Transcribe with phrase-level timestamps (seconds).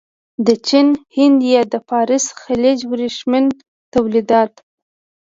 [0.45, 3.45] د چین، هند یا د فارس خلیج ورېښمین
[3.93, 4.51] تولیدات.